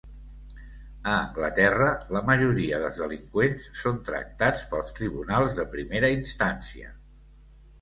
[0.59, 6.91] A Anglaterra, la majoria dels delinqüents són tractats pels tribunals de primera instància.